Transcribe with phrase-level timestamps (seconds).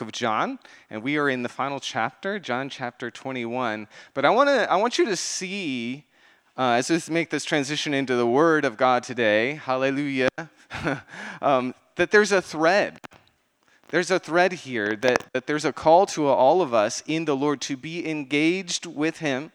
[0.00, 0.58] of John,
[0.90, 3.88] and we are in the final chapter, John chapter 21.
[4.14, 6.04] But I want to I want you to see
[6.56, 10.28] uh, as we make this transition into the Word of God today, Hallelujah,
[11.42, 12.98] um, that there's a thread.
[13.88, 17.36] There's a thread here that, that there's a call to all of us in the
[17.36, 19.52] Lord to be engaged with Him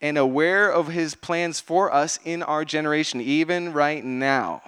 [0.00, 4.62] and aware of His plans for us in our generation, even right now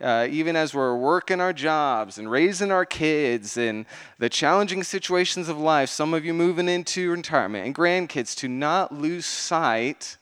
[0.00, 3.86] uh, even as we're working our jobs and raising our kids and
[4.18, 8.92] the challenging situations of life, some of you moving into retirement and grandkids, to not
[8.92, 10.16] lose sight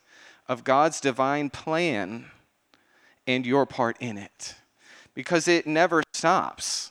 [0.49, 2.27] of God's divine plan
[3.27, 4.55] and your part in it
[5.15, 6.91] because it never stops.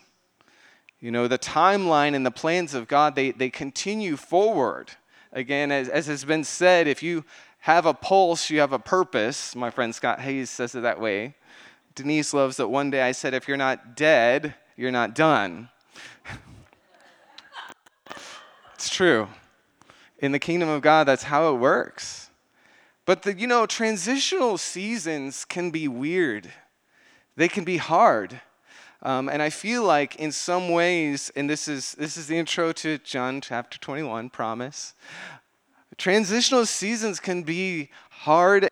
[1.00, 4.92] You know, the timeline and the plans of God, they, they continue forward.
[5.34, 7.26] Again, as, as has been said, if you
[7.60, 9.56] have a pulse, you have a purpose.
[9.56, 11.36] My friend Scott Hayes says it that way.
[11.96, 15.70] Denise loves that one day I said, if you're not dead, you're not done.
[18.76, 19.28] it's true.
[20.20, 22.30] In the kingdom of God, that's how it works.
[23.06, 26.52] But the, you know, transitional seasons can be weird.
[27.36, 28.42] They can be hard.
[29.04, 32.72] Um, and I feel like in some ways, and this is this is the intro
[32.74, 34.94] to John chapter 21, promise.
[35.98, 38.70] Transitional seasons can be hard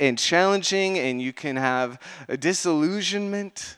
[0.00, 3.76] and challenging, and you can have a disillusionment.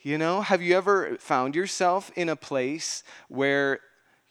[0.00, 3.80] You know, have you ever found yourself in a place where,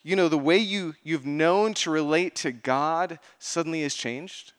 [0.02, 4.54] you know, the way you, you've known to relate to God suddenly has changed?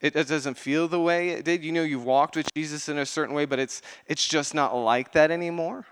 [0.00, 1.62] It, it doesn't feel the way it did.
[1.62, 4.74] You know, you've walked with Jesus in a certain way, but it's, it's just not
[4.74, 5.84] like that anymore.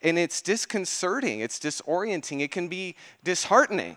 [0.00, 3.96] And it's disconcerting, it's disorienting, it can be disheartening.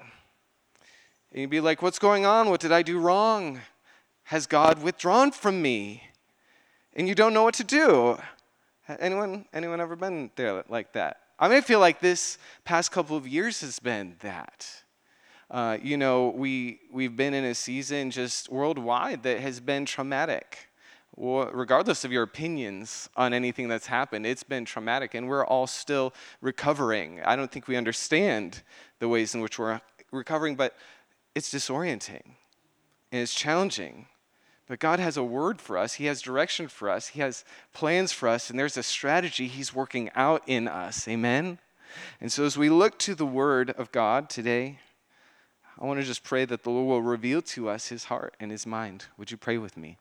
[1.32, 2.50] And you'd be like, What's going on?
[2.50, 3.62] What did I do wrong?
[4.30, 6.04] Has God withdrawn from me?
[6.96, 8.20] And you don't know what to do.
[9.00, 11.22] Anyone, anyone ever been there like that?
[11.40, 14.68] I I feel like this past couple of years has been that.
[15.50, 20.70] Uh, you know, we, we've been in a season just worldwide that has been traumatic.
[21.16, 25.66] Well, regardless of your opinions on anything that's happened, it's been traumatic, and we're all
[25.66, 27.20] still recovering.
[27.26, 28.62] I don't think we understand
[29.00, 29.82] the ways in which we're
[30.12, 30.76] recovering, but
[31.34, 32.36] it's disorienting
[33.12, 34.06] and it's challenging.
[34.70, 37.44] But God has a word for us, He has direction for us, He has
[37.74, 41.08] plans for us, and there's a strategy He's working out in us.
[41.08, 41.58] Amen?
[42.22, 44.78] And so as we look to the word of God today,
[45.82, 48.52] I want to just pray that the Lord will reveal to us His heart and
[48.52, 49.06] His mind.
[49.18, 49.98] Would you pray with me?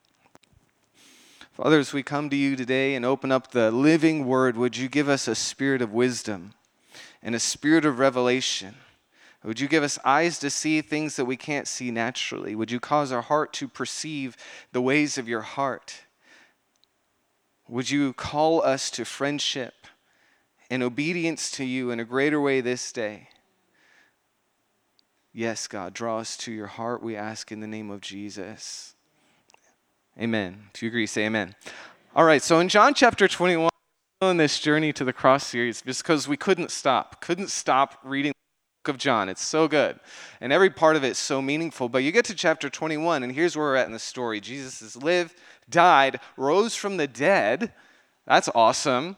[1.53, 4.87] Father, as we come to you today and open up the living word, would you
[4.87, 6.53] give us a spirit of wisdom
[7.23, 8.75] and a spirit of revelation?
[9.43, 12.55] Would you give us eyes to see things that we can't see naturally?
[12.55, 14.35] Would you cause our heart to perceive
[14.73, 16.01] the ways of your heart?
[17.69, 19.73] Would you call us to friendship
[20.69, 23.29] and obedience to you in a greater way this day?
[25.31, 28.95] Yes, God, draw us to your heart, we ask in the name of Jesus.
[30.19, 30.63] Amen.
[30.73, 31.55] If you agree, say amen.
[32.13, 33.69] All right, so in John chapter 21,
[34.21, 38.33] in this journey to the cross series, just because we couldn't stop, couldn't stop reading
[38.89, 39.29] of John.
[39.29, 39.99] It's so good.
[40.41, 41.87] And every part of it is so meaningful.
[41.87, 44.81] But you get to chapter 21, and here's where we're at in the story Jesus
[44.81, 45.35] has lived,
[45.69, 47.71] died, rose from the dead.
[48.25, 49.15] That's awesome.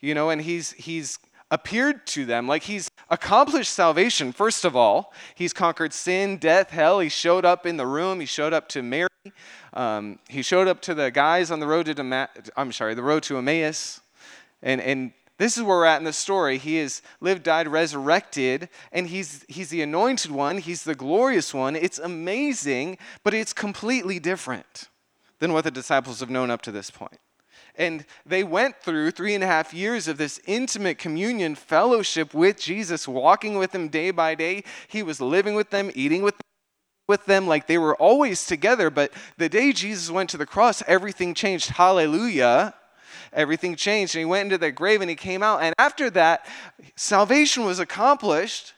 [0.00, 1.18] You know, and he's, he's
[1.50, 5.12] appeared to them like he's accomplished salvation, first of all.
[5.34, 7.00] He's conquered sin, death, hell.
[7.00, 9.08] He showed up in the room, he showed up to Mary.
[9.72, 13.02] Um, he showed up to the guys on the road to Dema- I'm sorry, the
[13.02, 14.00] road to Emmaus.
[14.62, 16.58] And, and this is where we're at in the story.
[16.58, 20.58] He has lived, died, resurrected, and he's, he's the anointed one.
[20.58, 21.74] He's the glorious one.
[21.74, 24.88] It's amazing, but it's completely different
[25.40, 27.18] than what the disciples have known up to this point.
[27.76, 32.60] And they went through three and a half years of this intimate communion, fellowship with
[32.60, 34.62] Jesus, walking with him day by day.
[34.86, 36.40] He was living with them, eating with them
[37.06, 40.82] with them like they were always together, but the day Jesus went to the cross,
[40.86, 41.68] everything changed.
[41.68, 42.72] Hallelujah
[43.34, 44.14] everything changed.
[44.14, 45.62] And he went into the grave and he came out.
[45.62, 46.46] And after that,
[46.96, 48.74] salvation was accomplished.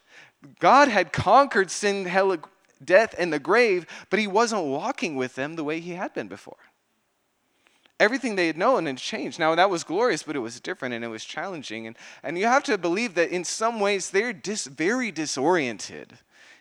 [0.59, 2.37] God had conquered sin, hell,
[2.85, 6.29] death, and the grave, but he wasn't walking with them the way he had been
[6.29, 6.57] before.
[7.99, 9.39] Everything they had known had changed.
[9.39, 11.87] Now, that was glorious, but it was different and it was challenging.
[11.87, 16.19] And, and you have to believe that in some ways they're dis, very disoriented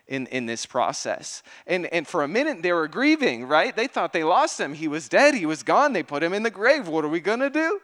[0.07, 1.43] in, in this process.
[1.67, 3.75] And, and for a minute, they were grieving, right?
[3.75, 4.73] They thought they lost him.
[4.73, 5.91] He was dead, he was gone.
[5.91, 6.87] They put him in the grave.
[6.87, 7.81] What are we going to do?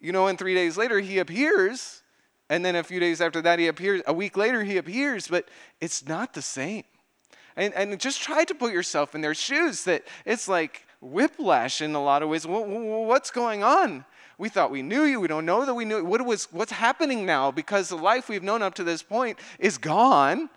[0.00, 2.02] You know, and three days later, he appears.
[2.48, 4.02] And then a few days after that, he appears.
[4.06, 5.48] A week later, he appears, but
[5.80, 6.84] it's not the same.
[7.56, 11.94] And, and just try to put yourself in their shoes that it's like whiplash in
[11.94, 12.46] a lot of ways.
[12.46, 14.04] What's going on?
[14.38, 15.20] We thought we knew you.
[15.20, 16.04] We don't know that we knew.
[16.04, 17.50] What was, what's happening now?
[17.50, 20.48] Because the life we've known up to this point is gone.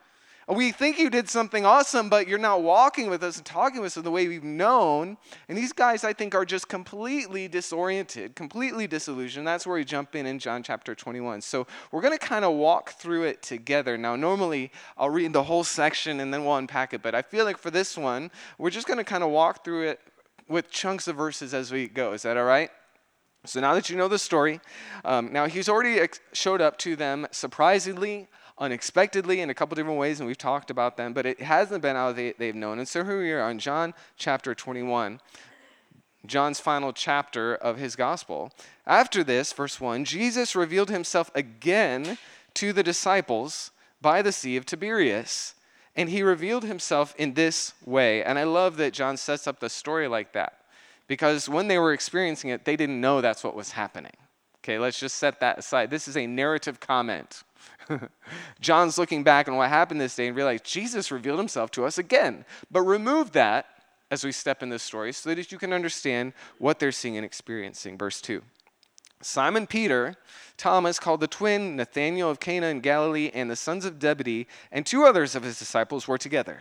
[0.48, 3.94] We think you did something awesome, but you're not walking with us and talking with
[3.94, 5.18] us in the way we've known.
[5.48, 9.48] And these guys, I think, are just completely disoriented, completely disillusioned.
[9.48, 11.42] That's where we jump in in John chapter 21.
[11.42, 13.98] So we're going to kind of walk through it together.
[13.98, 17.46] Now, normally I'll read the whole section and then we'll unpack it, but I feel
[17.46, 20.02] like for this one, we're just going to kind of walk through it
[20.50, 22.12] with chunks of verses as we go.
[22.12, 22.70] Is that all right?
[23.46, 24.62] So now that you know the story,
[25.04, 30.00] um, now he's already ex- showed up to them surprisingly unexpectedly in a couple different
[30.00, 32.80] ways, and we've talked about them, but it hasn't been how they, they've known.
[32.80, 35.20] And so here we are on John chapter 21,
[36.26, 38.52] John's final chapter of his gospel.
[38.86, 42.18] After this, verse 1, Jesus revealed himself again
[42.54, 43.72] to the disciples
[44.02, 45.56] by the Sea of Tiberias.
[45.96, 48.24] And he revealed himself in this way.
[48.24, 50.64] And I love that John sets up the story like that
[51.08, 54.14] because when they were experiencing it, they didn't know that's what was happening.
[54.60, 55.90] Okay, let's just set that aside.
[55.90, 57.44] This is a narrative comment.
[58.62, 61.98] John's looking back on what happened this day and realized Jesus revealed himself to us
[61.98, 62.46] again.
[62.72, 63.66] But remove that
[64.12, 67.26] as we step in this story so that you can understand what they're seeing and
[67.26, 67.98] experiencing.
[67.98, 68.42] Verse 2.
[69.22, 70.16] Simon Peter,
[70.58, 74.86] Thomas called the twin, Nathanael of Cana in Galilee, and the sons of Zebedee, and
[74.86, 76.60] two others of his disciples were together.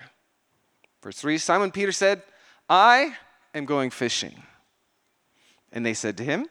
[1.03, 2.23] Verse 3 Simon Peter said,
[2.69, 3.17] I
[3.55, 4.43] am going fishing.
[5.73, 6.47] And they said to him,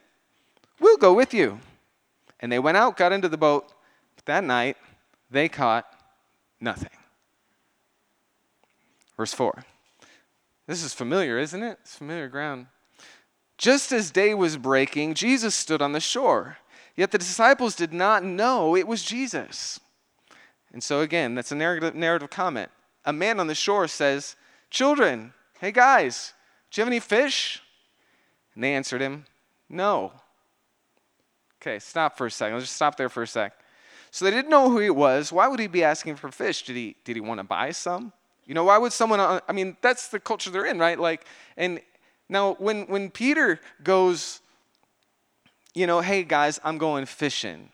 [0.80, 1.60] We'll go with you.
[2.40, 3.72] And they went out, got into the boat,
[4.26, 4.78] that night,
[5.30, 5.86] they caught
[6.60, 6.90] nothing.
[9.18, 9.64] Verse 4.
[10.68, 11.80] This is familiar, isn't it?
[11.82, 12.68] It's familiar ground.
[13.58, 16.58] Just as day was breaking, Jesus stood on the shore.
[16.96, 19.80] Yet the disciples did not know it was Jesus.
[20.74, 22.72] And so, again, that's a narrative, narrative comment.
[23.06, 24.36] A man on the shore says,
[24.70, 26.34] Children, hey guys,
[26.70, 27.62] do you have any fish?
[28.56, 29.26] And they answered him,
[29.70, 30.14] No.
[31.62, 32.56] Okay, stop for a second.
[32.56, 33.54] Let's just stop there for a sec.
[34.12, 35.32] So they didn't know who he was.
[35.32, 36.64] Why would he be asking for fish?
[36.64, 38.12] Did he, did he want to buy some?
[38.46, 41.00] You know, why would someone, uh, I mean, that's the culture they're in, right?
[41.00, 41.26] Like,
[41.56, 41.80] and
[42.28, 44.42] now when, when Peter goes,
[45.74, 47.70] you know, hey guys, I'm going fishing.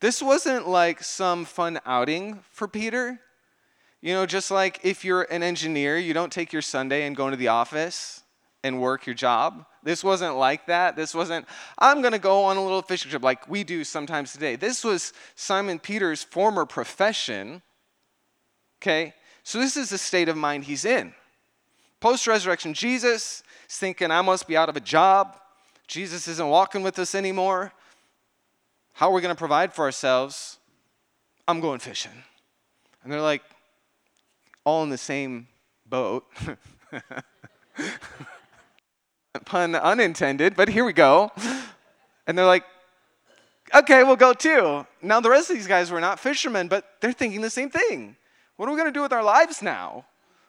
[0.00, 3.18] This wasn't like some fun outing for Peter.
[4.02, 7.26] You know, just like if you're an engineer, you don't take your Sunday and go
[7.28, 8.22] into the office
[8.62, 9.64] and work your job.
[9.82, 10.94] This wasn't like that.
[10.94, 11.46] This wasn't,
[11.78, 14.54] I'm going to go on a little fishing trip like we do sometimes today.
[14.56, 17.62] This was Simon Peter's former profession.
[18.80, 19.14] Okay?
[19.42, 21.12] So this is the state of mind he's in.
[21.98, 25.36] Post resurrection, Jesus is thinking, I must be out of a job.
[25.88, 27.72] Jesus isn't walking with us anymore.
[28.92, 30.58] How are we going to provide for ourselves?
[31.48, 32.12] I'm going fishing.
[33.02, 33.42] And they're like,
[34.64, 35.48] all in the same
[35.86, 36.24] boat.
[39.44, 41.32] Pun unintended, but here we go.
[42.26, 42.64] And they're like,
[43.74, 44.86] okay, we'll go too.
[45.00, 48.16] Now, the rest of these guys were not fishermen, but they're thinking the same thing.
[48.56, 50.04] What are we going to do with our lives now?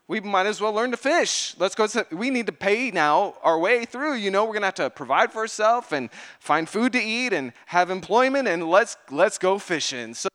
[0.08, 1.56] We might as well learn to fish.
[1.58, 1.88] Let's go.
[1.88, 4.16] To, we need to pay now our way through.
[4.16, 6.10] You know, we're going to have to provide for ourselves and
[6.40, 10.14] find food to eat and have employment, and let's let's go fishing.
[10.14, 10.28] So,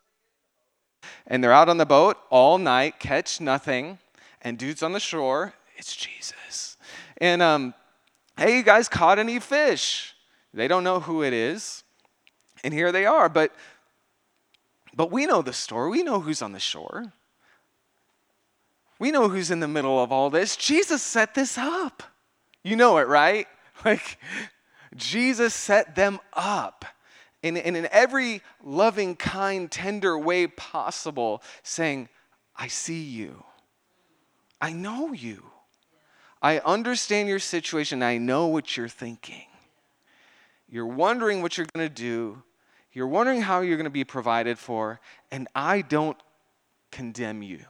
[1.26, 3.98] and they're out on the boat all night, catch nothing,
[4.40, 5.52] and dudes on the shore.
[5.76, 6.78] It's Jesus.
[7.18, 7.74] And um,
[8.38, 10.14] hey, you guys caught any fish?
[10.54, 11.84] They don't know who it is.
[12.64, 13.28] And here they are.
[13.28, 13.52] But,
[14.94, 15.90] but we know the story.
[15.90, 17.12] We know who's on the shore.
[18.98, 20.56] We know who's in the middle of all this.
[20.56, 22.02] Jesus set this up.
[22.64, 23.46] You know it, right?
[23.84, 24.18] Like,
[24.96, 26.84] Jesus set them up.
[27.44, 32.08] And, and in every loving, kind, tender way possible, saying,
[32.56, 33.44] I see you.
[34.60, 35.44] I know you.
[36.40, 38.02] I understand your situation.
[38.02, 39.44] I know what you're thinking.
[40.68, 42.42] You're wondering what you're going to do.
[42.92, 45.00] You're wondering how you're going to be provided for.
[45.30, 46.16] And I don't
[46.90, 47.60] condemn you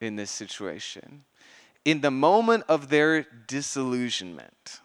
[0.00, 1.24] in this situation.
[1.84, 4.80] In the moment of their disillusionment,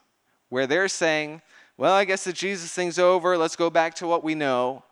[0.49, 1.41] where they're saying,
[1.77, 3.37] well, I guess the Jesus thing's over.
[3.37, 4.83] Let's go back to what we know.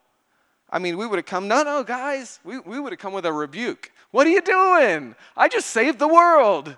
[0.69, 3.25] I mean, we would have come, no, no, guys, we, we would have come with
[3.25, 3.91] a rebuke.
[4.11, 5.15] What are you doing?
[5.35, 6.77] I just saved the world.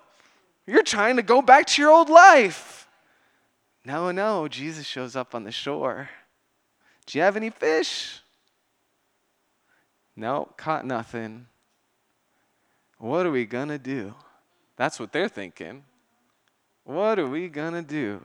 [0.66, 2.88] You're trying to go back to your old life.
[3.86, 6.10] No, no, Jesus shows up on the shore.
[7.06, 8.22] Do you have any fish?
[10.16, 11.48] No, caught nothing.
[12.98, 14.14] What are we going to do?
[14.78, 15.84] That's what they're thinking.
[16.86, 18.22] What are we going to do?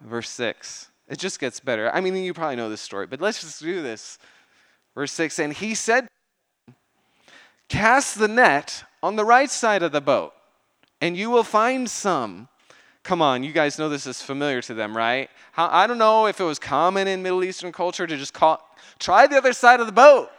[0.00, 0.90] Verse 6.
[1.08, 1.90] It just gets better.
[1.94, 4.18] I mean, you probably know this story, but let's just do this.
[4.94, 6.06] Verse 6 And he said,
[7.68, 10.32] Cast the net on the right side of the boat,
[11.00, 12.48] and you will find some.
[13.02, 15.30] Come on, you guys know this is familiar to them, right?
[15.56, 18.62] I don't know if it was common in Middle Eastern culture to just call,
[18.98, 20.30] try the other side of the boat.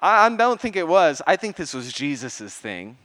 [0.00, 1.20] I, I don't think it was.
[1.26, 2.96] I think this was Jesus' thing.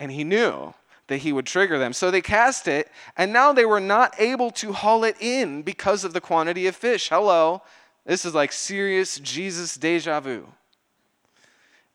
[0.00, 0.72] And he knew
[1.08, 1.92] that he would trigger them.
[1.92, 6.04] So they cast it, and now they were not able to haul it in because
[6.04, 7.08] of the quantity of fish.
[7.08, 7.62] Hello.
[8.06, 10.48] This is like serious Jesus deja vu.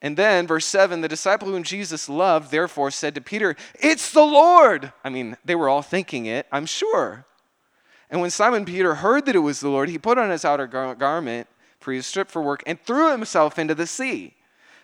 [0.04, 4.22] And then, verse 7 the disciple whom Jesus loved, therefore, said to Peter, It's the
[4.22, 4.92] Lord.
[5.04, 7.26] I mean, they were all thinking it, I'm sure.
[8.10, 10.68] And when Simon Peter heard that it was the Lord, he put on his outer
[10.68, 11.48] gar- garment,
[11.80, 14.36] for he was stripped for work, and threw himself into the sea.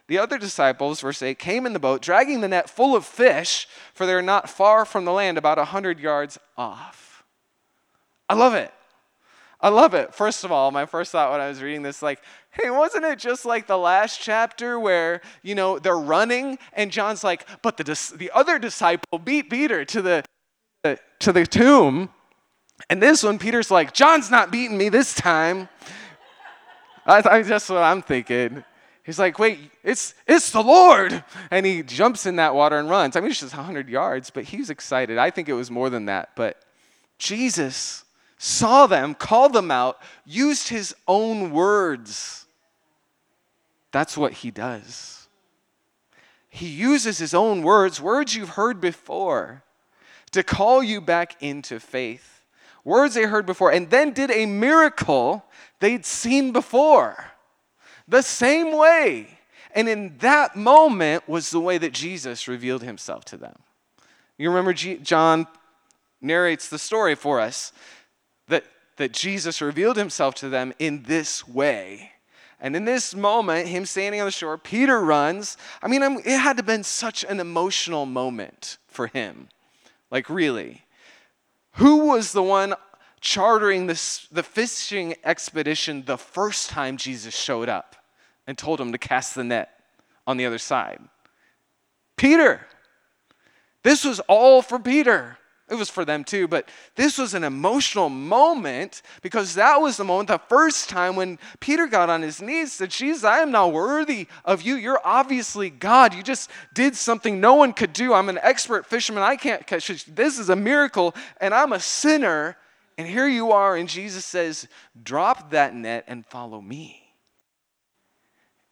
[0.07, 3.67] The other disciples, verse 8, came in the boat, dragging the net full of fish,
[3.93, 7.23] for they were not far from the land, about a 100 yards off.
[8.29, 8.73] I love it.
[9.61, 10.13] I love it.
[10.13, 13.19] First of all, my first thought when I was reading this, like, hey, wasn't it
[13.19, 17.83] just like the last chapter where, you know, they're running and John's like, but the,
[18.15, 20.23] the other disciple beat Peter to the,
[21.19, 22.09] to the tomb.
[22.89, 25.67] And this one, Peter's like, John's not beating me this time.
[27.05, 28.63] I, I, that's what I'm thinking.
[29.03, 31.23] He's like, wait, it's, it's the Lord.
[31.51, 33.17] And he jumps in that water and runs.
[33.17, 35.17] I mean, it's just 100 yards, but he's excited.
[35.17, 36.29] I think it was more than that.
[36.35, 36.61] But
[37.17, 38.05] Jesus
[38.39, 42.45] saw them, called them out, used his own words.
[43.91, 45.27] That's what he does.
[46.47, 49.61] He uses his own words, words you've heard before,
[50.31, 52.41] to call you back into faith.
[52.85, 55.43] Words they heard before, and then did a miracle
[55.81, 57.31] they'd seen before.
[58.07, 59.37] The same way.
[59.75, 63.59] And in that moment was the way that Jesus revealed himself to them.
[64.37, 65.45] You remember G- John
[66.21, 67.73] narrates the story for us
[68.49, 68.65] that,
[68.97, 72.11] that Jesus revealed himself to them in this way.
[72.61, 75.55] And in this moment, him standing on the shore, Peter runs.
[75.81, 79.47] I mean, it had to have been such an emotional moment for him.
[80.11, 80.83] Like, really.
[81.73, 82.73] Who was the one
[83.21, 87.95] chartering this, the fishing expedition the first time Jesus showed up
[88.45, 89.69] and told him to cast the net
[90.27, 90.99] on the other side?
[92.17, 92.65] Peter.
[93.83, 95.38] This was all for Peter.
[95.69, 100.03] It was for them too, but this was an emotional moment because that was the
[100.03, 103.71] moment, the first time when Peter got on his knees, said, Jesus, I am not
[103.71, 104.75] worthy of you.
[104.75, 106.15] You're obviously God.
[106.15, 108.13] You just did something no one could do.
[108.13, 109.21] I'm an expert fisherman.
[109.21, 110.05] I can't catch fish.
[110.05, 112.57] This is a miracle, and I'm a sinner.
[112.97, 114.67] And here you are, and Jesus says,
[115.01, 117.13] Drop that net and follow me.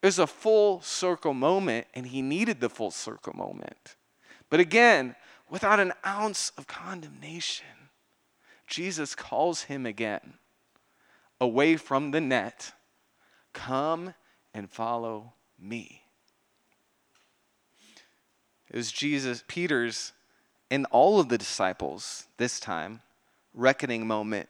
[0.01, 3.96] It was a full circle moment, and he needed the full circle moment.
[4.50, 5.16] But again,
[5.50, 7.66] without an ounce of condemnation.
[8.68, 10.34] Jesus calls him again
[11.39, 12.74] away from the net.
[13.54, 14.13] Come
[14.54, 16.04] and follow me.
[18.70, 20.12] It was Jesus, Peter's,
[20.70, 23.01] and all of the disciples this time,
[23.54, 24.50] reckoning moment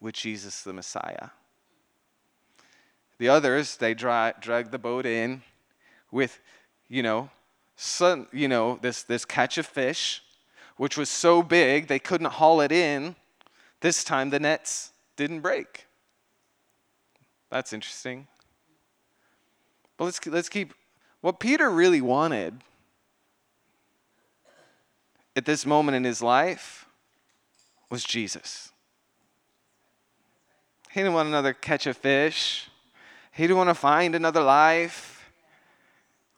[0.00, 1.30] with Jesus the Messiah.
[3.18, 5.42] The others, they dra- dragged the boat in
[6.12, 6.40] with,
[6.88, 7.30] you know,
[8.32, 10.22] you know, this, this catch of fish
[10.76, 13.16] which was so big they couldn't haul it in.
[13.80, 15.86] This time the nets didn't break.
[17.50, 18.26] That's interesting.
[19.96, 20.74] But let's, let's keep
[21.20, 22.60] what Peter really wanted
[25.34, 26.86] at this moment in his life
[27.90, 28.72] was Jesus.
[30.92, 32.68] He didn't want another catch of fish.
[33.32, 35.15] He didn't want to find another life.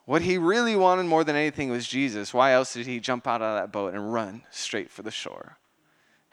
[0.08, 2.32] What he really wanted more than anything was Jesus.
[2.32, 5.58] Why else did he jump out of that boat and run straight for the shore?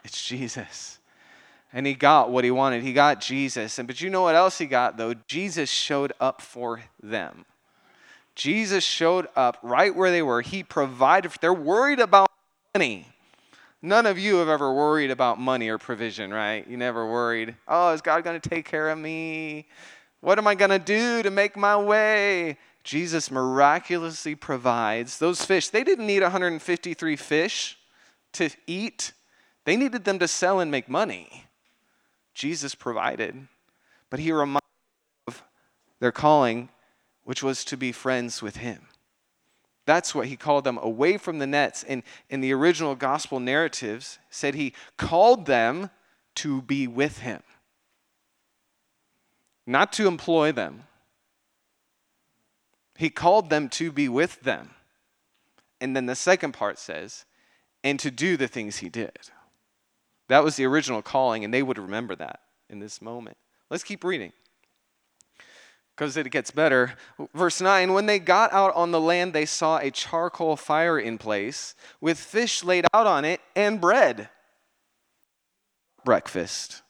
[0.02, 0.98] It's Jesus.
[1.74, 2.82] And he got what he wanted.
[2.82, 3.78] He got Jesus.
[3.78, 5.12] And but you know what else he got though?
[5.28, 7.44] Jesus showed up for them.
[8.34, 10.40] Jesus showed up right where they were.
[10.40, 11.32] He provided.
[11.42, 12.30] They're worried about
[12.74, 13.06] money.
[13.82, 16.66] None of you have ever worried about money or provision, right?
[16.66, 19.66] You never worried, oh, is God going to take care of me?
[20.22, 22.56] What am I going to do to make my way?
[22.86, 25.70] Jesus miraculously provides those fish.
[25.70, 27.76] They didn't need 153 fish
[28.34, 29.12] to eat,
[29.64, 31.46] they needed them to sell and make money.
[32.32, 33.48] Jesus provided,
[34.08, 34.62] but he reminded
[35.26, 35.42] of
[35.98, 36.68] their calling,
[37.24, 38.82] which was to be friends with him.
[39.84, 41.82] That's what he called them away from the nets.
[41.82, 45.90] And in the original gospel narratives, said he called them
[46.36, 47.42] to be with him,
[49.66, 50.84] not to employ them
[52.96, 54.70] he called them to be with them.
[55.80, 57.24] And then the second part says,
[57.84, 59.16] and to do the things he did.
[60.28, 63.36] That was the original calling, and they would remember that in this moment.
[63.70, 64.32] Let's keep reading
[65.96, 66.94] because it gets better.
[67.34, 71.18] Verse 9 When they got out on the land, they saw a charcoal fire in
[71.18, 74.28] place with fish laid out on it and bread.
[76.04, 76.82] breakfast.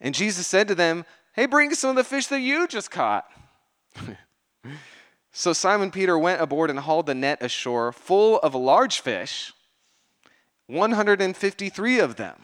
[0.00, 3.26] And Jesus said to them, Hey, bring some of the fish that you just caught.
[5.38, 9.52] so Simon Peter went aboard and hauled the net ashore full of large fish,
[10.66, 12.40] 153 of them.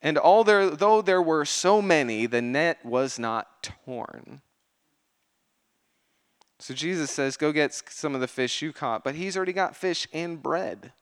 [0.00, 4.40] And although there were so many, the net was not torn.
[6.60, 9.74] So Jesus says, Go get some of the fish you caught, but he's already got
[9.74, 10.92] fish and bread.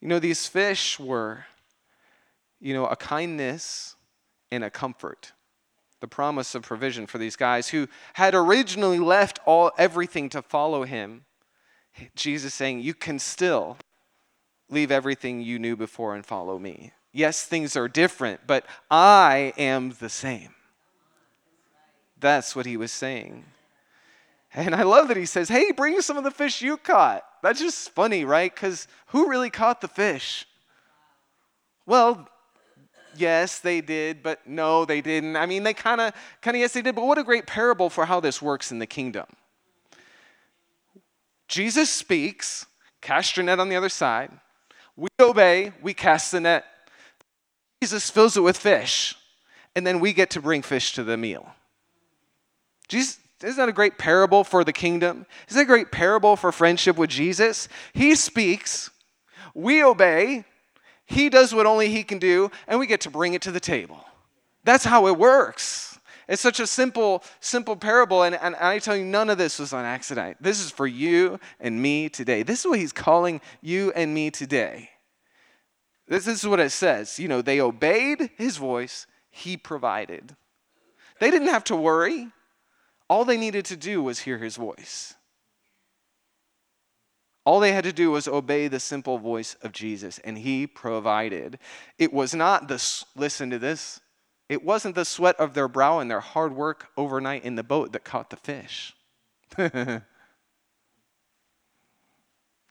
[0.00, 1.44] You know, these fish were,
[2.58, 3.96] you know, a kindness
[4.50, 5.32] and a comfort.
[6.02, 10.82] The promise of provision for these guys who had originally left all everything to follow
[10.82, 11.26] him.
[12.16, 13.76] Jesus saying, You can still
[14.68, 16.90] leave everything you knew before and follow me.
[17.12, 20.48] Yes, things are different, but I am the same.
[22.18, 23.44] That's what he was saying.
[24.54, 27.22] And I love that he says, Hey, bring some of the fish you caught.
[27.44, 28.52] That's just funny, right?
[28.52, 30.48] Because who really caught the fish?
[31.86, 32.28] Well,
[33.16, 35.36] yes, they did, but no, they didn't.
[35.36, 37.90] I mean, they kind of, kind of, yes, they did, but what a great parable
[37.90, 39.26] for how this works in the kingdom.
[41.48, 42.66] Jesus speaks,
[43.00, 44.30] cast your net on the other side.
[44.96, 46.64] We obey, we cast the net.
[47.82, 49.14] Jesus fills it with fish,
[49.74, 51.50] and then we get to bring fish to the meal.
[52.88, 55.26] Jesus, isn't that a great parable for the kingdom?
[55.48, 57.68] Isn't that a great parable for friendship with Jesus?
[57.92, 58.90] He speaks,
[59.54, 60.44] we obey,
[61.12, 63.60] he does what only he can do, and we get to bring it to the
[63.60, 64.04] table.
[64.64, 65.98] That's how it works.
[66.28, 69.72] It's such a simple, simple parable, and, and I tell you, none of this was
[69.72, 70.38] on accident.
[70.40, 72.42] This is for you and me today.
[72.42, 74.90] This is what he's calling you and me today.
[76.08, 77.18] This, this is what it says.
[77.18, 80.36] You know, they obeyed his voice, he provided.
[81.20, 82.28] They didn't have to worry.
[83.08, 85.14] All they needed to do was hear his voice.
[87.44, 91.58] All they had to do was obey the simple voice of Jesus, and he provided.
[91.98, 92.80] It was not the,
[93.16, 94.00] listen to this,
[94.48, 97.92] it wasn't the sweat of their brow and their hard work overnight in the boat
[97.92, 98.94] that caught the fish.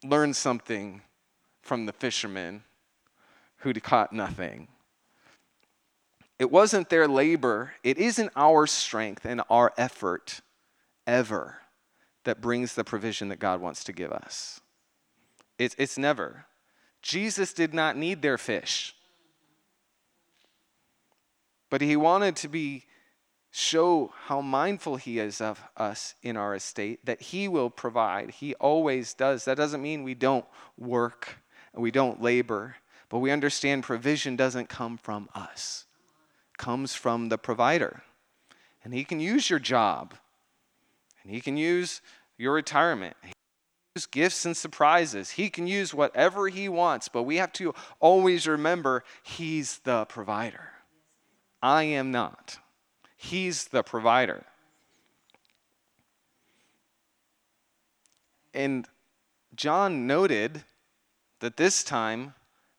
[0.04, 1.02] Learn something
[1.62, 2.64] from the fishermen
[3.58, 4.68] who caught nothing.
[6.40, 10.42] It wasn't their labor, it isn't our strength and our effort
[11.06, 11.58] ever
[12.24, 14.61] that brings the provision that God wants to give us.
[15.62, 16.46] It's, it's never.
[17.02, 18.96] Jesus did not need their fish.
[21.70, 22.86] But he wanted to be
[23.52, 28.32] show how mindful he is of us in our estate, that he will provide.
[28.32, 29.46] He always does.
[29.46, 30.46] That doesn't mean we don't
[30.78, 31.38] work
[31.74, 32.78] and we don't labor,
[33.10, 35.86] but we understand provision doesn't come from us
[36.58, 38.04] comes from the provider.
[38.84, 40.14] And he can use your job,
[41.24, 42.02] and he can use
[42.38, 43.16] your retirement.
[43.96, 45.32] Use gifts and surprises.
[45.32, 50.70] He can use whatever he wants, but we have to always remember he's the provider.
[51.62, 52.58] I am not.
[53.18, 54.46] He's the provider.
[58.54, 58.88] And
[59.56, 60.64] John noted
[61.40, 62.34] that this time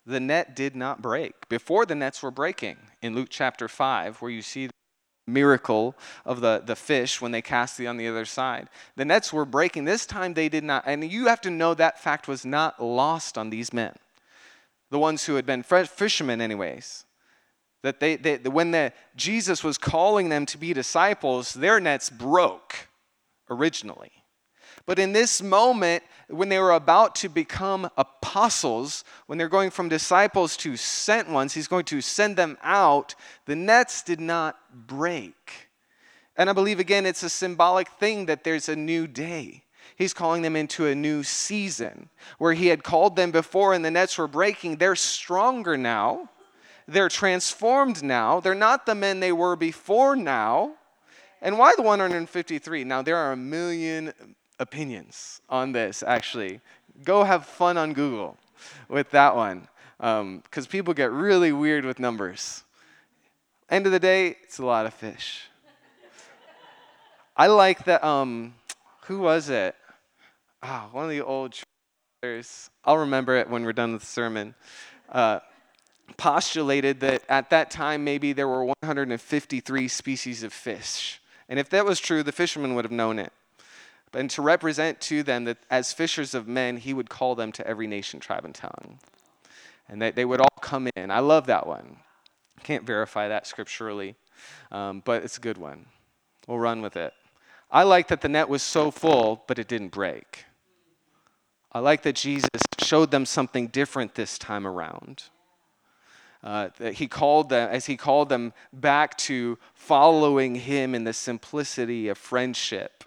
[0.06, 1.48] the net did not break.
[1.48, 4.68] Before the nets were breaking in Luke chapter 5, where you see
[5.26, 8.68] miracle of the, the fish when they cast it on the other side.
[8.96, 9.84] The nets were breaking.
[9.84, 10.84] This time they did not.
[10.86, 13.94] And you have to know that fact was not lost on these men,
[14.90, 17.04] the ones who had been fishermen, anyways.
[17.82, 22.88] That they, they when the, Jesus was calling them to be disciples, their nets broke
[23.50, 24.21] originally.
[24.86, 29.88] But in this moment, when they were about to become apostles, when they're going from
[29.88, 33.14] disciples to sent ones, he's going to send them out,
[33.46, 35.68] the nets did not break.
[36.36, 39.64] And I believe, again, it's a symbolic thing that there's a new day.
[39.96, 43.90] He's calling them into a new season where he had called them before and the
[43.90, 44.76] nets were breaking.
[44.76, 46.30] They're stronger now.
[46.88, 48.40] They're transformed now.
[48.40, 50.72] They're not the men they were before now.
[51.40, 52.84] And why the 153?
[52.84, 54.12] Now, there are a million
[54.62, 56.60] opinions on this, actually.
[57.04, 58.38] Go have fun on Google
[58.88, 62.62] with that one, because um, people get really weird with numbers.
[63.68, 65.48] End of the day, it's a lot of fish.
[67.36, 68.04] I like that.
[68.04, 68.54] Um,
[69.06, 69.74] who was it?
[70.62, 71.58] Oh, one of the old.
[72.84, 74.54] I'll remember it when we're done with the sermon.
[75.08, 75.40] Uh,
[76.16, 81.20] postulated that at that time maybe there were 153 species of fish.
[81.48, 83.32] And if that was true, the fishermen would have known it
[84.14, 87.66] and to represent to them that as fishers of men, he would call them to
[87.66, 88.98] every nation, tribe, and tongue.
[89.88, 91.10] And that they would all come in.
[91.10, 91.96] I love that one.
[92.62, 94.14] Can't verify that scripturally,
[94.70, 95.86] um, but it's a good one.
[96.46, 97.12] We'll run with it.
[97.70, 100.44] I like that the net was so full, but it didn't break.
[101.72, 105.24] I like that Jesus showed them something different this time around.
[106.44, 111.12] Uh, that he called them, as he called them back to following him in the
[111.12, 113.04] simplicity of friendship,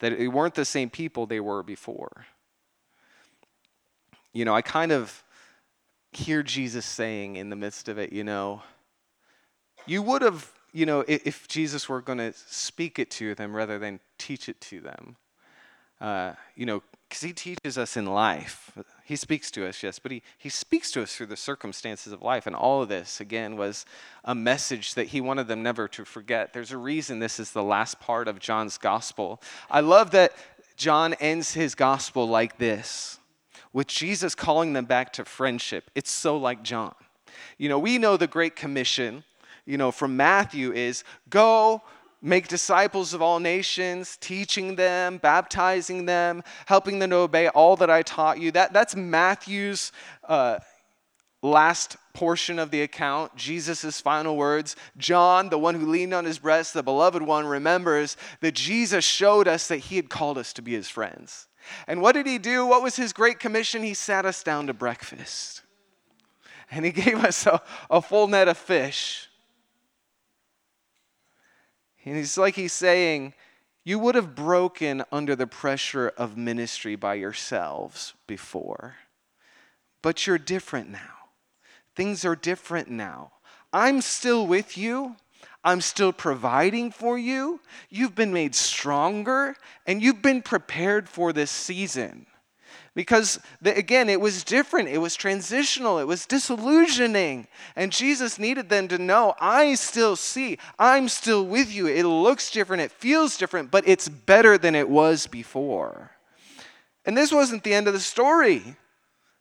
[0.00, 2.26] that they weren't the same people they were before.
[4.32, 5.22] You know, I kind of
[6.12, 8.62] hear Jesus saying in the midst of it, you know,
[9.86, 13.78] you would have, you know, if Jesus were going to speak it to them rather
[13.78, 15.16] than teach it to them,
[16.00, 18.72] uh, you know, because he teaches us in life.
[19.10, 22.22] He speaks to us, yes, but he, he speaks to us through the circumstances of
[22.22, 22.46] life.
[22.46, 23.84] And all of this, again, was
[24.24, 26.52] a message that he wanted them never to forget.
[26.52, 29.42] There's a reason this is the last part of John's gospel.
[29.68, 30.32] I love that
[30.76, 33.18] John ends his gospel like this
[33.72, 35.90] with Jesus calling them back to friendship.
[35.96, 36.94] It's so like John.
[37.58, 39.24] You know, we know the Great Commission,
[39.66, 41.82] you know, from Matthew is go
[42.22, 47.90] make disciples of all nations, teaching them, baptizing them, helping them to obey all that
[47.90, 48.50] I taught you.
[48.52, 49.92] That, that's Matthew's
[50.28, 50.58] uh,
[51.42, 54.76] last portion of the account, Jesus' final words.
[54.98, 59.48] John, the one who leaned on his breast, the beloved one, remembers that Jesus showed
[59.48, 61.46] us that he had called us to be his friends.
[61.86, 62.66] And what did he do?
[62.66, 63.82] What was his great commission?
[63.82, 65.62] He sat us down to breakfast.
[66.70, 69.29] And he gave us a, a full net of fish.
[72.10, 73.34] And it's like he's saying,
[73.84, 78.96] You would have broken under the pressure of ministry by yourselves before,
[80.02, 81.28] but you're different now.
[81.94, 83.30] Things are different now.
[83.72, 85.14] I'm still with you.
[85.62, 87.60] I'm still providing for you.
[87.90, 89.54] You've been made stronger
[89.86, 92.26] and you've been prepared for this season.
[93.00, 94.90] Because, again, it was different.
[94.90, 95.98] It was transitional.
[96.00, 97.46] It was disillusioning.
[97.74, 101.86] And Jesus needed them to know I still see, I'm still with you.
[101.86, 106.10] It looks different, it feels different, but it's better than it was before.
[107.06, 108.76] And this wasn't the end of the story.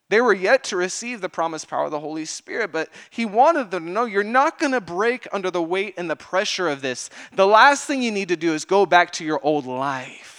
[0.08, 3.72] They were yet to receive the promised power of the Holy Spirit, but he wanted
[3.72, 6.82] them to know you're not going to break under the weight and the pressure of
[6.82, 7.10] this.
[7.34, 10.39] The last thing you need to do is go back to your old life.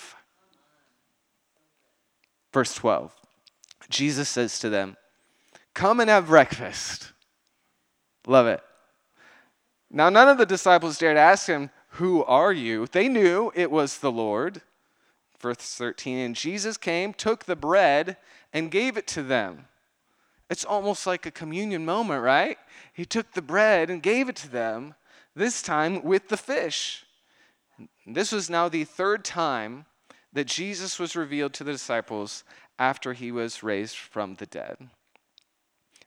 [2.53, 3.15] Verse 12
[3.89, 4.97] Jesus says to them,
[5.75, 7.13] Come and have breakfast.
[8.27, 8.63] Love it.
[9.91, 12.87] Now, none of the disciples dared ask him, Who are you?
[12.87, 14.63] They knew it was the Lord.
[15.41, 18.17] Verse 13 And Jesus came, took the bread,
[18.53, 19.67] and gave it to them.
[20.49, 22.59] It's almost like a communion moment, right?
[22.93, 24.95] He took the bread and gave it to them,
[25.35, 27.05] this time with the fish.
[28.07, 29.87] This was now the third time
[30.33, 32.45] that Jesus was revealed to the disciples
[32.79, 34.77] after he was raised from the dead.
[34.79, 34.89] And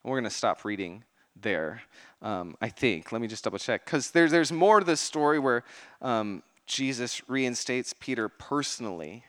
[0.03, 1.03] we're going to stop reading
[1.39, 1.81] there,
[2.21, 3.11] um, I think.
[3.11, 3.85] Let me just double check.
[3.85, 5.63] Because there's, there's more to this story where
[6.01, 9.23] um, Jesus reinstates Peter personally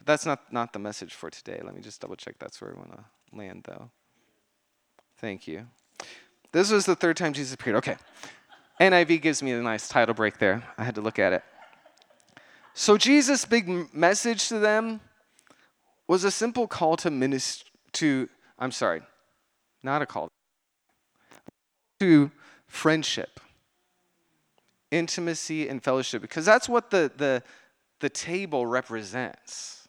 [0.00, 1.60] but that's not, not the message for today.
[1.62, 3.90] Let me just double check that's where we want to land, though.
[5.18, 5.66] Thank you.
[6.52, 7.76] This was the third time Jesus appeared.
[7.76, 7.96] Okay.
[8.80, 10.62] NIV gives me a nice title break there.
[10.78, 11.44] I had to look at it.
[12.80, 15.02] So, Jesus' big message to them
[16.08, 18.26] was a simple call to minister, to,
[18.58, 19.02] I'm sorry,
[19.82, 20.30] not a call,
[22.00, 22.30] to
[22.66, 23.38] friendship,
[24.90, 27.42] intimacy, and fellowship, because that's what the, the,
[27.98, 29.86] the table represents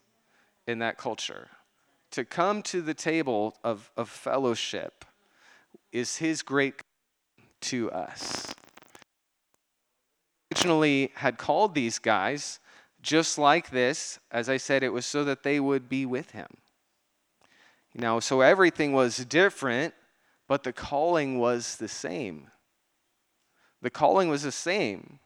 [0.68, 1.48] in that culture.
[2.12, 5.06] To come to the table of, of fellowship
[5.94, 6.82] is his great
[7.62, 8.54] to us.
[10.52, 12.60] Originally had called these guys
[13.02, 14.20] just like this.
[14.32, 16.48] As I said, it was so that they would be with him.
[17.94, 19.94] You know, so everything was different,
[20.48, 22.48] but the calling was the same.
[23.82, 25.20] The calling was the same.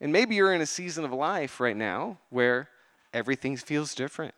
[0.00, 2.68] And maybe you're in a season of life right now where
[3.12, 4.34] everything feels different.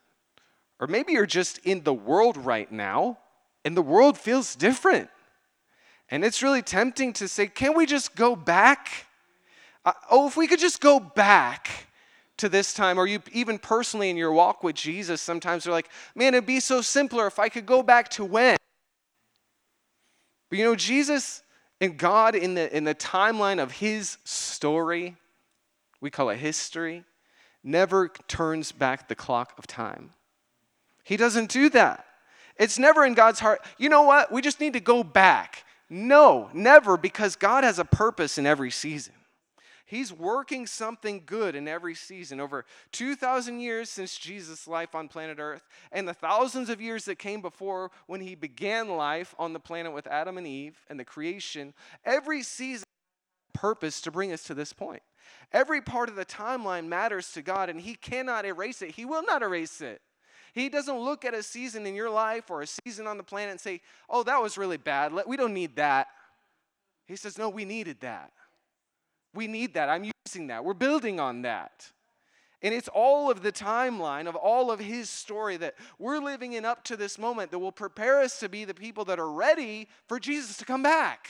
[0.78, 3.18] Or maybe you're just in the world right now
[3.64, 5.08] and the world feels different.
[6.10, 9.06] And it's really tempting to say, can we just go back?
[10.10, 11.86] Oh, if we could just go back
[12.38, 15.88] to this time, or you even personally in your walk with Jesus, sometimes you're like,
[16.14, 18.56] man, it'd be so simpler if I could go back to when.
[20.50, 21.42] But you know, Jesus
[21.80, 25.16] and God in the, in the timeline of his story,
[26.00, 27.04] we call it history,
[27.62, 30.12] never turns back the clock of time.
[31.04, 32.04] He doesn't do that.
[32.58, 33.60] It's never in God's heart.
[33.78, 34.32] You know what?
[34.32, 35.64] We just need to go back.
[35.88, 39.14] No, never, because God has a purpose in every season.
[39.86, 42.40] He's working something good in every season.
[42.40, 47.18] Over 2,000 years since Jesus' life on planet Earth, and the thousands of years that
[47.18, 51.04] came before when he began life on the planet with Adam and Eve and the
[51.04, 51.72] creation,
[52.04, 52.84] every season
[53.54, 55.02] purpose to bring us to this point.
[55.52, 58.92] Every part of the timeline matters to God, and He cannot erase it.
[58.92, 60.00] He will not erase it.
[60.52, 63.52] He doesn't look at a season in your life or a season on the planet
[63.52, 65.12] and say, oh, that was really bad.
[65.26, 66.08] We don't need that.
[67.06, 68.32] He says, no, we needed that.
[69.36, 69.88] We need that.
[69.88, 70.64] I'm using that.
[70.64, 71.92] We're building on that.
[72.62, 76.64] And it's all of the timeline of all of his story that we're living in
[76.64, 79.88] up to this moment that will prepare us to be the people that are ready
[80.08, 81.28] for Jesus to come back.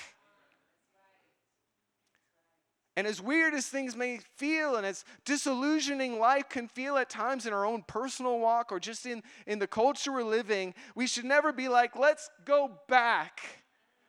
[2.96, 7.44] And as weird as things may feel, and as disillusioning life can feel at times
[7.44, 11.26] in our own personal walk or just in, in the culture we're living, we should
[11.26, 13.40] never be like, let's go back.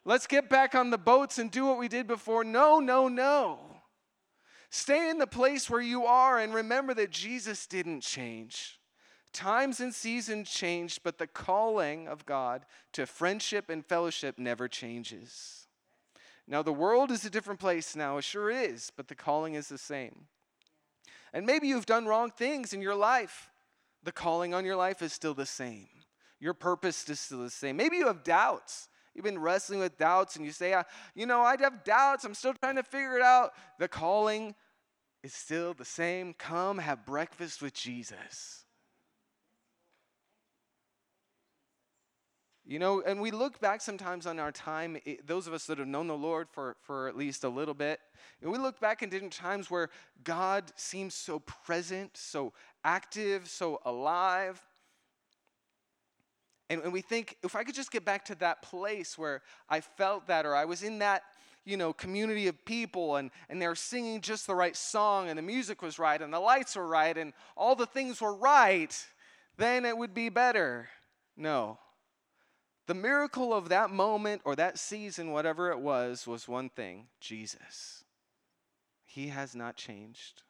[0.06, 2.46] Let's get back on the boats and do what we did before.
[2.46, 3.67] No, no, no.
[4.70, 8.80] Stay in the place where you are and remember that Jesus didn't change.
[9.34, 15.68] Times and seasons changed, but the calling of God to friendship and fellowship never changes.
[16.48, 19.68] Now, the world is a different place now, it sure is, but the calling is
[19.68, 20.28] the same.
[21.34, 23.50] And maybe you've done wrong things in your life.
[24.04, 25.88] The calling on your life is still the same.
[26.40, 27.76] Your purpose is still the same.
[27.76, 28.88] Maybe you have doubts.
[29.18, 30.80] You've been wrestling with doubts and you say,
[31.16, 32.24] you know, I have doubts.
[32.24, 33.54] I'm still trying to figure it out.
[33.80, 34.54] The calling
[35.24, 36.36] is still the same.
[36.36, 38.66] Come have breakfast with Jesus.
[42.64, 45.80] You know, and we look back sometimes on our time, it, those of us that
[45.80, 48.02] have known the Lord for, for at least a little bit,
[48.42, 49.90] and we look back in different times where
[50.26, 52.52] God seems so present, so
[52.84, 54.62] active, so alive.
[56.70, 59.80] And, and we think, if I could just get back to that place where I
[59.80, 61.24] felt that, or I was in that,
[61.66, 65.38] you know, community of people, and, and they were singing just the right song, and
[65.38, 69.06] the music was right, and the lights were right, and all the things were right,
[69.58, 70.90] then it would be better.
[71.36, 71.80] No.
[72.88, 78.04] The miracle of that moment or that season, whatever it was, was one thing Jesus.
[79.06, 80.44] He has not changed.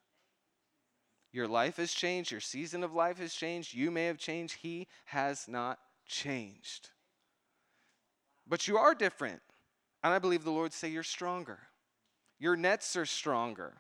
[1.32, 2.32] Your life has changed.
[2.32, 3.74] Your season of life has changed.
[3.74, 4.58] You may have changed.
[4.62, 6.90] He has not changed.
[8.48, 9.42] But you are different.
[10.04, 11.60] And I believe the Lord say you're stronger.
[12.40, 13.74] Your nets are stronger.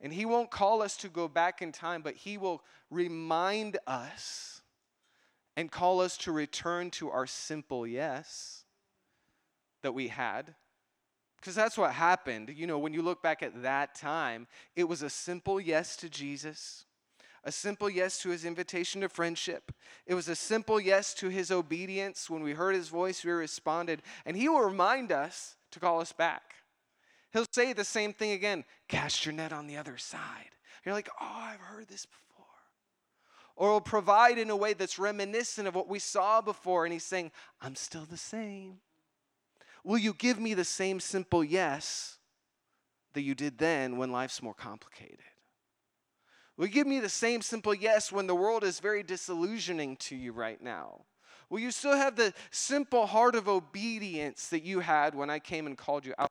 [0.00, 4.62] And He won't call us to go back in time, but He will remind us
[5.56, 8.64] and call us to return to our simple yes
[9.82, 10.54] that we had.
[11.36, 12.52] Because that's what happened.
[12.56, 16.08] You know, when you look back at that time, it was a simple yes to
[16.08, 16.86] Jesus,
[17.44, 19.72] a simple yes to his invitation to friendship.
[20.06, 22.28] It was a simple yes to his obedience.
[22.28, 24.02] When we heard his voice, we responded.
[24.26, 26.54] And he will remind us to call us back.
[27.32, 30.50] He'll say the same thing again cast your net on the other side.
[30.84, 32.24] You're like, oh, I've heard this before
[33.56, 36.84] or he'll provide in a way that's reminiscent of what we saw before.
[36.84, 37.30] And he's saying,
[37.60, 38.78] I'm still the same.
[39.84, 42.18] Will you give me the same simple yes
[43.12, 45.18] that you did then when life's more complicated?
[46.56, 50.16] Will you give me the same simple yes when the world is very disillusioning to
[50.16, 51.04] you right now?
[51.50, 55.66] Will you still have the simple heart of obedience that you had when I came
[55.66, 56.30] and called you out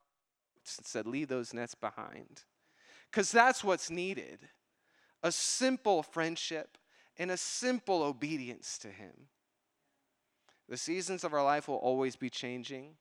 [0.77, 2.43] and said, Leave those nets behind?
[3.11, 4.39] Because that's what's needed
[5.23, 6.77] a simple friendship,
[7.17, 9.29] and a simple obedience to Him.
[10.67, 12.95] The seasons of our life will always be changing.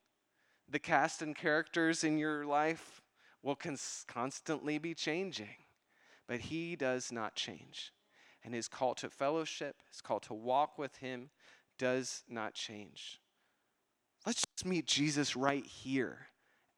[0.69, 3.03] The cast and characters in your life
[3.43, 5.62] will cons- constantly be changing,
[6.33, 7.92] but He does not change.
[8.42, 11.29] And His call to fellowship, His call to walk with Him,
[11.79, 13.21] does not change.
[14.25, 16.29] Let's just meet Jesus right here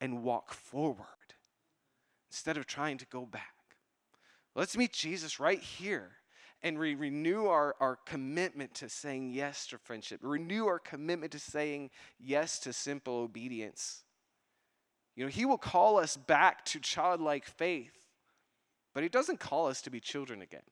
[0.00, 1.06] and walk forward
[2.32, 3.54] instead of trying to go back.
[4.56, 6.16] Let's meet Jesus right here
[6.60, 11.38] and we renew our, our commitment to saying yes to friendship, renew our commitment to
[11.38, 14.02] saying yes to simple obedience.
[15.14, 18.03] You know, He will call us back to childlike faith,
[18.94, 20.62] but He doesn't call us to be children again.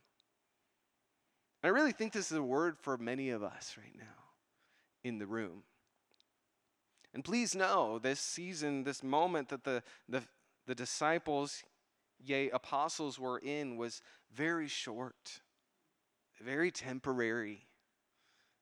[1.63, 4.05] And I really think this is a word for many of us right now
[5.05, 5.65] in the room.
[7.15, 10.23] And please know this season, this moment that the, the,
[10.67, 11.63] the disciples,
[12.25, 14.01] yea, apostles were in was
[14.35, 15.41] very short
[16.43, 17.67] very temporary.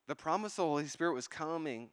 [0.07, 1.89] The promise of the Holy Spirit was coming,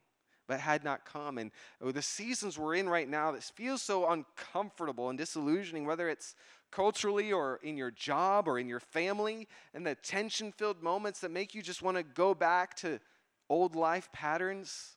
[0.47, 1.39] but had not come.
[1.39, 1.51] And
[1.81, 6.35] oh, the seasons we're in right now, this feels so uncomfortable and disillusioning, whether it's
[6.71, 11.31] culturally or in your job or in your family, and the tension filled moments that
[11.31, 13.01] make you just want to go back to
[13.49, 14.97] old life patterns.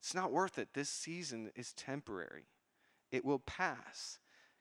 [0.00, 0.68] It's not worth it.
[0.74, 2.46] This season is temporary,
[3.10, 4.18] it will pass.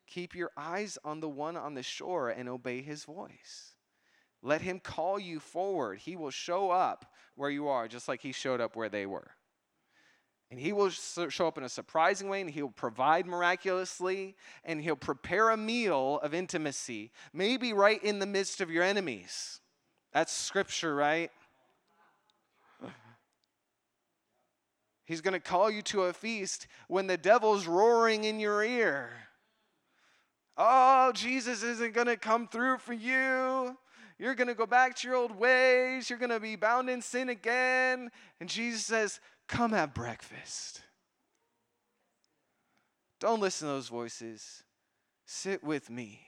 [0.07, 3.75] Keep your eyes on the one on the shore and obey his voice.
[4.43, 5.99] Let him call you forward.
[5.99, 9.31] He will show up where you are, just like he showed up where they were.
[10.51, 14.35] And he will show up in a surprising way, and he'll provide miraculously,
[14.65, 19.61] and he'll prepare a meal of intimacy, maybe right in the midst of your enemies.
[20.11, 21.31] That's scripture, right?
[25.05, 29.09] He's going to call you to a feast when the devil's roaring in your ear.
[30.57, 33.77] Oh, Jesus isn't going to come through for you.
[34.19, 36.09] You're going to go back to your old ways.
[36.09, 38.11] You're going to be bound in sin again.
[38.39, 40.81] And Jesus says, Come have breakfast.
[43.19, 44.63] Don't listen to those voices.
[45.25, 46.21] Sit with me.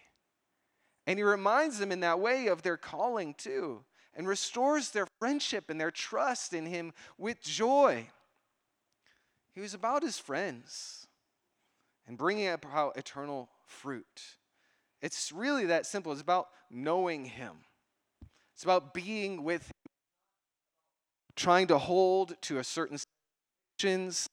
[1.08, 5.70] And he reminds them in that way of their calling too, and restores their friendship
[5.70, 8.08] and their trust in him with joy.
[9.54, 11.08] He was about his friends
[12.08, 14.22] and bringing about eternal fruit.
[15.02, 16.12] It's really that simple.
[16.12, 17.58] It's about knowing him,
[18.54, 19.72] it's about being with
[21.36, 22.98] trying to hold to a certain
[23.78, 24.30] situations.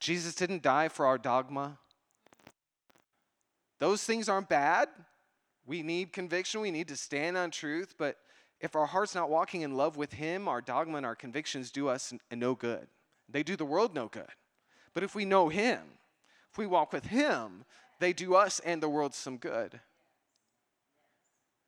[0.00, 1.78] Jesus didn't die for our dogma.
[3.78, 4.88] Those things aren't bad.
[5.66, 8.18] We need conviction, we need to stand on truth, but
[8.60, 11.88] if our heart's not walking in love with Him, our dogma and our convictions do
[11.88, 12.86] us no good.
[13.28, 14.28] They do the world no good.
[14.92, 15.80] But if we know Him,
[16.50, 17.64] if we walk with Him,
[17.98, 19.80] they do us and the world some good.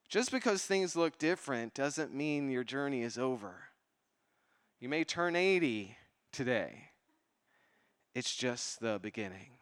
[0.08, 3.54] Just because things look different doesn't mean your journey is over.
[4.80, 5.96] You may turn 80
[6.32, 6.90] today,
[8.14, 9.58] it's just the beginning.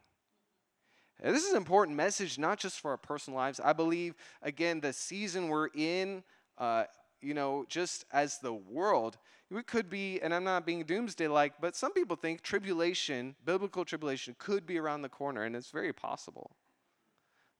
[1.22, 3.60] This is an important message, not just for our personal lives.
[3.60, 6.22] I believe, again, the season we're in,
[6.58, 6.84] uh,
[7.22, 9.16] you know, just as the world,
[9.50, 13.84] we could be, and I'm not being doomsday like, but some people think tribulation, biblical
[13.84, 16.50] tribulation, could be around the corner, and it's very possible.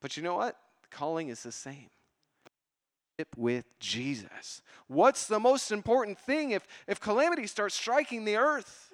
[0.01, 0.59] But you know what?
[0.83, 1.89] The calling is the same
[3.37, 4.63] with Jesus.
[4.87, 8.91] What's the most important thing if, if calamity starts striking the earth?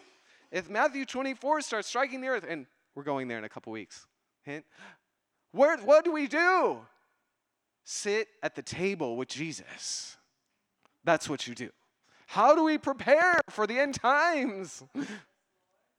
[0.51, 4.07] If Matthew 24 starts striking the earth, and we're going there in a couple weeks.
[4.43, 4.65] Hint.
[5.53, 6.79] Where, what do we do?
[7.85, 10.17] Sit at the table with Jesus.
[11.05, 11.71] That's what you do.
[12.27, 14.83] How do we prepare for the end times?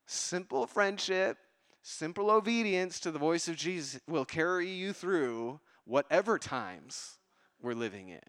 [0.06, 1.38] Simple friendship,
[1.82, 7.18] simple obedience to the voice of Jesus will carry you through whatever times
[7.62, 8.20] we're living in.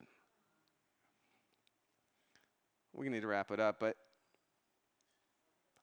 [2.92, 3.96] We need to wrap it up, but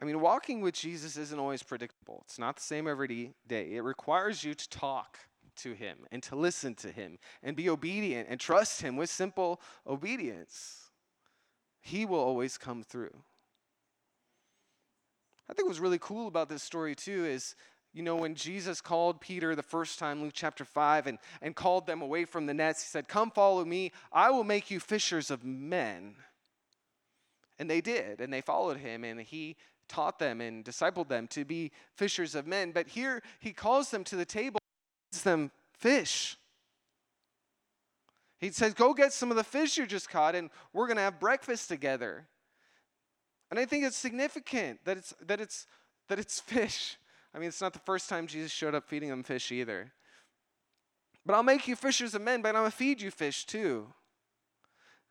[0.01, 2.21] I mean, walking with Jesus isn't always predictable.
[2.25, 3.75] It's not the same every day.
[3.75, 5.19] It requires you to talk
[5.57, 9.59] to him and to listen to him and be obedient and trust him with simple
[9.85, 10.89] obedience.
[11.81, 13.23] He will always come through.
[15.49, 17.55] I think what's really cool about this story, too, is
[17.93, 21.87] you know, when Jesus called Peter the first time, Luke chapter 5, and, and called
[21.87, 25.31] them away from the nets, he said, Come follow me, I will make you fishers
[25.31, 26.15] of men.
[27.57, 31.43] And they did, and they followed him, and he taught them and discipled them to
[31.43, 32.71] be fishers of men.
[32.71, 34.59] But here he calls them to the table,
[35.11, 36.37] gives them fish.
[38.39, 41.03] He says, Go get some of the fish you just caught, and we're going to
[41.03, 42.27] have breakfast together.
[43.49, 45.65] And I think it's significant that it's, that, it's,
[46.07, 46.97] that it's fish.
[47.33, 49.91] I mean, it's not the first time Jesus showed up feeding them fish either.
[51.25, 53.93] But I'll make you fishers of men, but I'm going to feed you fish too.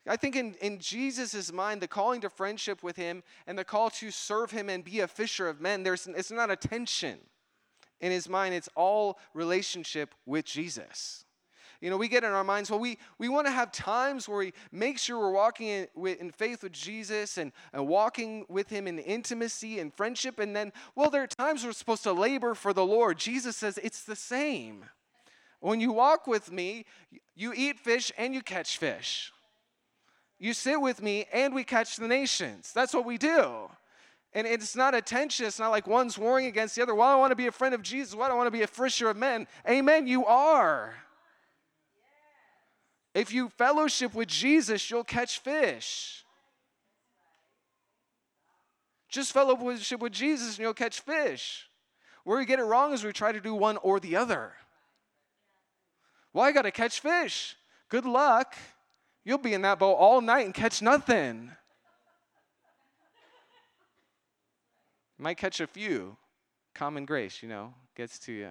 [0.06, 3.90] I think in, in Jesus' mind, the calling to friendship with him and the call
[3.90, 7.18] to serve him and be a fisher of men, there's, it's not a tension.
[8.00, 11.24] In his mind, it's all relationship with Jesus.
[11.80, 14.38] You know, we get in our minds, well, we, we want to have times where
[14.38, 15.86] we make sure we're walking in,
[16.18, 20.40] in faith with Jesus and, and walking with him in intimacy and friendship.
[20.40, 23.18] And then, well, there are times we're supposed to labor for the Lord.
[23.18, 24.86] Jesus says it's the same.
[25.60, 26.84] When you walk with me,
[27.36, 29.32] you eat fish and you catch fish.
[30.40, 32.72] You sit with me and we catch the nations.
[32.74, 33.70] That's what we do.
[34.32, 35.46] And it's not a tension.
[35.46, 36.94] It's not like one's warring against the other.
[36.94, 38.14] Well, I want to be a friend of Jesus.
[38.14, 39.46] Well, I want to be a fisher of men.
[39.68, 40.06] Amen.
[40.06, 40.94] You are.
[43.18, 46.24] If you fellowship with Jesus, you'll catch fish.
[49.08, 51.68] Just fellowship with Jesus and you'll catch fish.
[52.22, 54.52] Where we get it wrong is we try to do one or the other.
[56.32, 57.56] Well, I got to catch fish.
[57.88, 58.54] Good luck.
[59.24, 61.50] You'll be in that boat all night and catch nothing.
[65.18, 66.16] Might catch a few.
[66.72, 68.50] Common grace, you know, gets to you.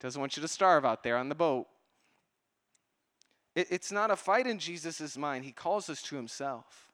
[0.00, 1.68] Doesn't want you to starve out there on the boat.
[3.54, 5.44] It, it's not a fight in Jesus' mind.
[5.44, 6.88] He calls us to himself.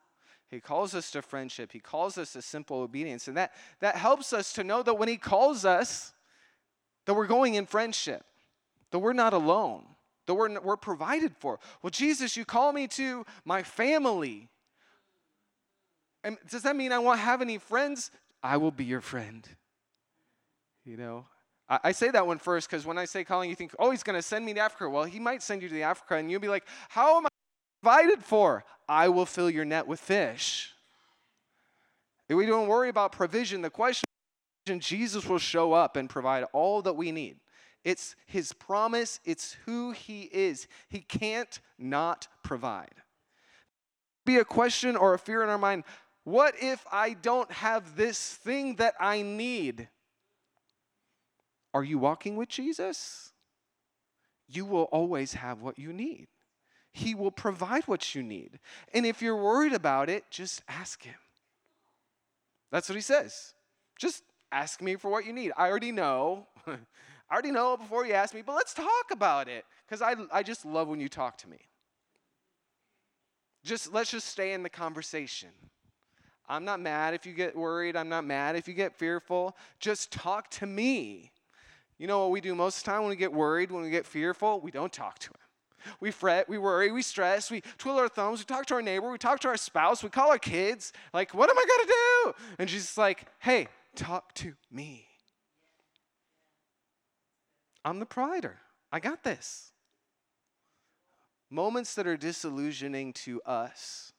[0.50, 1.72] He calls us to friendship.
[1.72, 3.28] He calls us to simple obedience.
[3.28, 6.12] And that, that helps us to know that when he calls us,
[7.04, 8.24] that we're going in friendship,
[8.90, 9.84] that we're not alone
[10.28, 11.58] that we're, we're provided for.
[11.82, 14.48] Well, Jesus, you call me to my family.
[16.22, 18.10] And does that mean I won't have any friends?
[18.42, 19.48] I will be your friend.
[20.84, 21.24] You know,
[21.68, 24.16] I, say that one first because when I say calling, you think, oh, he's going
[24.18, 24.88] to send me to Africa.
[24.88, 27.28] Well, he might send you to the Africa, and you'll be like, how am I
[27.82, 28.64] provided for?
[28.88, 30.72] I will fill your net with fish.
[32.30, 34.04] We don't worry about provision, the question
[34.78, 37.36] Jesus will show up and provide all that we need.
[37.84, 40.68] It's his promise, it's who he is.
[40.88, 42.94] He can't not provide.
[44.26, 45.84] Be a question or a fear in our mind
[46.24, 49.88] what if I don't have this thing that I need?
[51.78, 53.30] Are you walking with Jesus?
[54.48, 56.26] You will always have what you need.
[56.90, 58.58] He will provide what you need.
[58.92, 61.14] And if you're worried about it, just ask Him.
[62.72, 63.54] That's what He says.
[63.96, 65.52] Just ask me for what you need.
[65.56, 66.48] I already know.
[66.66, 66.78] I
[67.30, 70.66] already know before you ask me, but let's talk about it because I, I just
[70.66, 71.60] love when you talk to me.
[73.62, 75.50] Just let's just stay in the conversation.
[76.48, 77.94] I'm not mad if you get worried.
[77.94, 79.56] I'm not mad if you get fearful.
[79.78, 81.30] Just talk to me.
[81.98, 83.90] You know what we do most of the time when we get worried, when we
[83.90, 84.60] get fearful?
[84.60, 85.94] We don't talk to him.
[86.00, 89.10] We fret, we worry, we stress, we twiddle our thumbs, we talk to our neighbor,
[89.10, 92.44] we talk to our spouse, we call our kids, like, what am I gonna do?
[92.58, 95.06] And she's like, hey, talk to me.
[97.84, 98.58] I'm the provider.
[98.92, 99.72] I got this.
[101.50, 104.12] Moments that are disillusioning to us.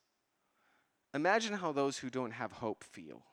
[1.14, 3.24] Imagine how those who don't have hope feel.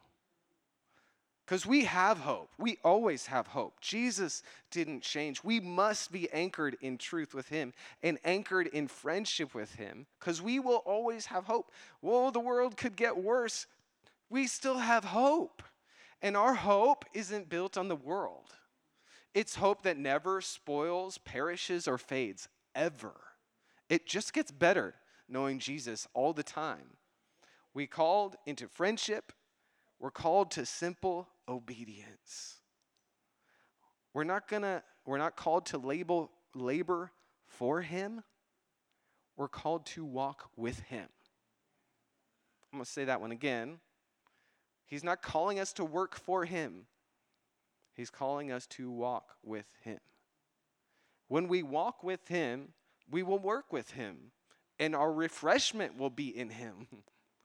[1.46, 2.50] Because we have hope.
[2.58, 3.80] We always have hope.
[3.80, 4.42] Jesus
[4.72, 5.44] didn't change.
[5.44, 7.72] We must be anchored in truth with Him
[8.02, 11.70] and anchored in friendship with Him because we will always have hope.
[12.02, 13.68] Well, the world could get worse.
[14.28, 15.62] We still have hope.
[16.20, 18.54] And our hope isn't built on the world,
[19.34, 23.12] it's hope that never spoils, perishes, or fades, ever.
[23.88, 24.94] It just gets better
[25.28, 26.96] knowing Jesus all the time.
[27.74, 29.32] We called into friendship,
[30.00, 32.56] we're called to simple obedience.
[34.12, 37.12] We're not gonna, we're not called to label, labor
[37.46, 38.22] for him.
[39.36, 41.08] We're called to walk with him.
[42.72, 43.78] I'm gonna say that one again.
[44.86, 46.86] He's not calling us to work for him.
[47.94, 49.98] He's calling us to walk with him.
[51.28, 52.68] When we walk with him,
[53.10, 54.32] we will work with him,
[54.78, 56.86] and our refreshment will be in him,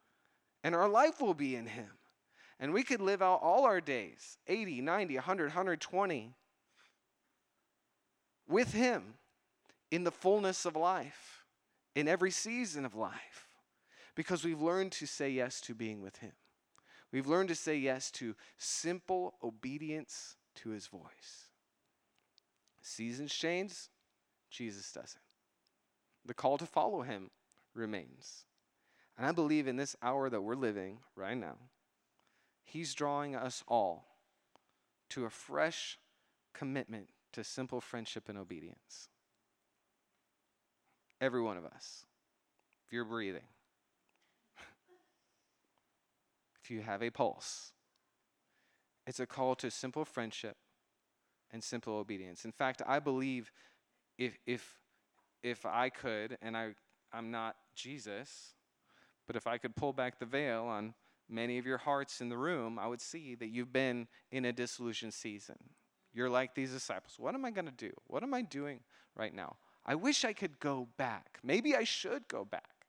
[0.64, 1.90] and our life will be in him.
[2.62, 6.36] And we could live out all our days 80, 90, 100, 120
[8.48, 9.16] with Him
[9.90, 11.44] in the fullness of life,
[11.96, 13.48] in every season of life,
[14.16, 16.34] because we've learned to say yes to being with Him.
[17.12, 21.50] We've learned to say yes to simple obedience to His voice.
[22.82, 23.74] Seasons change,
[24.52, 25.20] Jesus doesn't.
[26.26, 27.32] The call to follow Him
[27.74, 28.46] remains.
[29.18, 31.58] And I believe in this hour that we're living right now,
[32.64, 34.06] He's drawing us all
[35.10, 36.00] to a fresh
[36.54, 39.10] commitment to simple friendship and obedience.
[41.20, 42.06] Every one of us.
[42.86, 43.48] If you're breathing,
[46.64, 47.72] if you have a pulse,
[49.06, 50.58] it's a call to simple friendship
[51.52, 52.46] and simple obedience.
[52.46, 53.52] In fact, I believe
[54.18, 54.80] if, if,
[55.44, 56.76] if I could, and I,
[57.14, 58.54] I'm not Jesus,
[59.28, 60.94] but if I could pull back the veil on
[61.32, 64.54] many of your hearts in the room, I would see that you've been in a
[64.54, 65.58] disillusioned season.
[66.14, 67.16] You're like these disciples.
[67.18, 67.92] What am I going to do?
[68.08, 68.82] What am I doing
[69.16, 69.56] right now?
[69.86, 71.40] I wish I could go back.
[71.44, 72.82] Maybe I should go back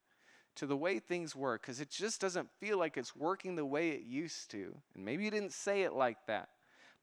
[0.57, 3.91] to the way things were because it just doesn't feel like it's working the way
[3.91, 4.77] it used to.
[4.95, 6.49] And maybe you didn't say it like that.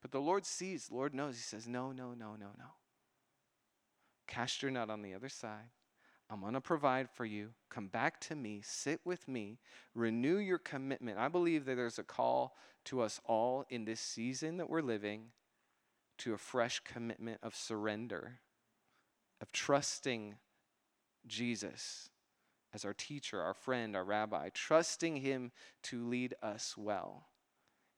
[0.01, 1.35] But the Lord sees, Lord knows.
[1.35, 2.71] He says, No, no, no, no, no.
[4.27, 5.71] Cast your net on the other side.
[6.29, 7.49] I'm going to provide for you.
[7.69, 9.57] Come back to me, sit with me,
[9.95, 11.17] renew your commitment.
[11.17, 12.55] I believe that there's a call
[12.85, 15.31] to us all in this season that we're living
[16.19, 18.39] to a fresh commitment of surrender,
[19.41, 20.35] of trusting
[21.25, 22.09] Jesus
[22.73, 25.51] as our teacher, our friend, our rabbi, trusting him
[25.83, 27.25] to lead us well.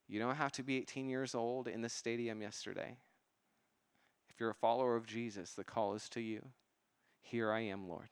[0.07, 2.97] You don't have to be 18 years old in the stadium yesterday.
[4.29, 6.47] If you're a follower of Jesus, the call is to you.
[7.21, 8.09] Here I am, Lord.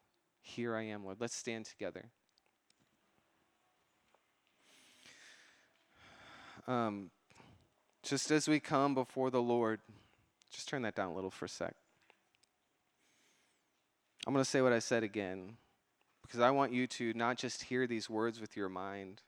[0.55, 1.17] Here I am, Lord.
[1.19, 2.05] Let's stand together.
[6.67, 7.11] Um,
[8.01, 9.79] just as we come before the Lord,
[10.49, 11.75] just turn that down a little for a sec.
[14.25, 15.57] I'm going to say what I said again
[16.23, 19.21] because I want you to not just hear these words with your mind.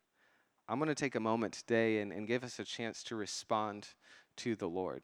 [0.67, 3.89] I'm going to take a moment today and, and give us a chance to respond
[4.37, 5.03] to the Lord.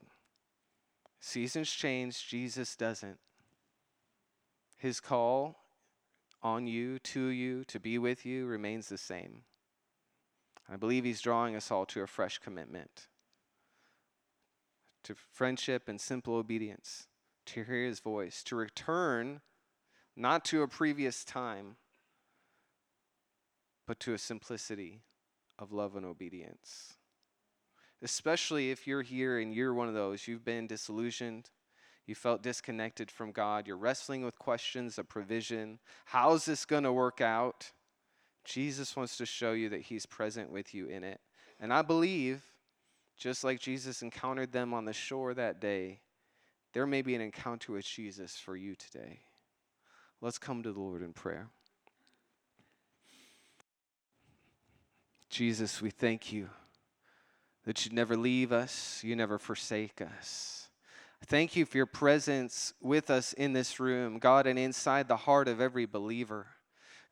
[1.19, 3.19] Seasons change, Jesus doesn't.
[4.77, 5.57] His call
[6.41, 9.43] on you, to you, to be with you remains the same.
[10.69, 13.07] I believe He's drawing us all to a fresh commitment
[15.07, 17.07] to friendship and simple obedience,
[17.45, 19.39] to hear His voice, to return
[20.17, 21.77] not to a previous time,
[23.87, 25.03] but to a simplicity
[25.57, 26.97] of love and obedience.
[28.01, 31.51] Especially if you're here and you're one of those, you've been disillusioned,
[32.07, 35.79] you felt disconnected from God, you're wrestling with questions of provision.
[36.05, 37.71] How's this going to work out?
[38.45, 41.19] Jesus wants to show you that He's present with you in it.
[41.59, 42.41] And I believe,
[43.17, 45.99] just like Jesus encountered them on the shore that day,
[46.71, 49.19] there may be an encounter with Jesus for you today.
[50.21, 51.49] Let's come to the Lord in prayer.
[55.29, 56.49] Jesus, we thank you
[57.65, 60.66] that you never leave us, you never forsake us.
[61.25, 65.47] Thank you for your presence with us in this room, God, and inside the heart
[65.47, 66.47] of every believer.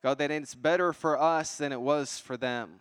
[0.02, 2.80] God, that it's better for us than it was for them.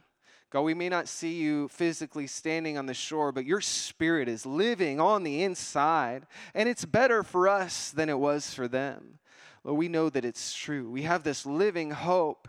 [0.51, 4.45] God, we may not see you physically standing on the shore, but your spirit is
[4.45, 9.19] living on the inside, and it's better for us than it was for them.
[9.63, 10.89] Lord, we know that it's true.
[10.89, 12.47] We have this living hope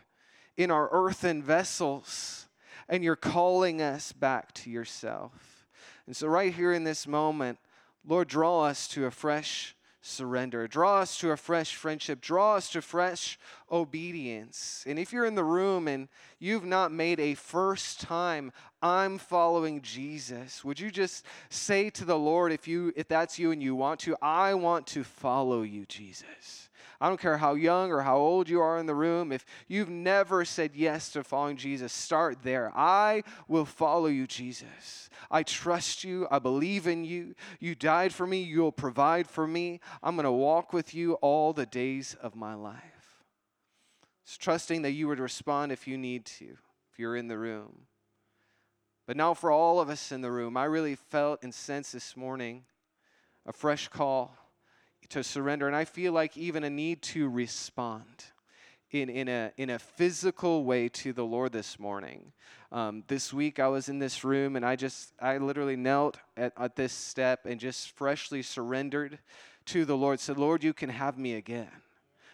[0.57, 2.47] in our earthen vessels,
[2.89, 5.67] and you're calling us back to yourself.
[6.07, 7.59] And so, right here in this moment,
[8.07, 10.69] Lord, draw us to a fresh surrender.
[10.69, 12.21] Draw us to a fresh friendship.
[12.21, 13.39] Draw us to fresh
[13.71, 14.85] obedience.
[14.87, 19.83] And if you're in the room and you've not made a first time, I'm following
[19.83, 23.75] Jesus, would you just say to the Lord, if you if that's you and you
[23.75, 26.66] want to, I want to follow you, Jesus.
[27.01, 29.33] I don't care how young or how old you are in the room.
[29.33, 32.73] If you've never said yes to following Jesus, start there.
[32.75, 35.11] I will follow you, Jesus.
[35.31, 36.27] I trust you.
[36.31, 37.35] I believe in you.
[37.61, 38.43] You died for me.
[38.43, 39.81] You'll provide for me.
[40.03, 43.25] I'm going to walk with you all the days of my life.
[44.25, 47.83] It's trusting that you would respond if you need to, if you're in the room.
[49.07, 52.17] But now, for all of us in the room, I really felt and sensed this
[52.17, 52.65] morning
[53.47, 54.37] a fresh call
[55.11, 55.67] to surrender.
[55.67, 58.25] And I feel like even a need to respond
[58.91, 62.33] in, in, a, in a physical way to the Lord this morning.
[62.73, 66.53] Um, this week I was in this room and I just, I literally knelt at,
[66.57, 69.19] at this step and just freshly surrendered
[69.67, 70.21] to the Lord.
[70.21, 71.69] Said, Lord, you can have me again.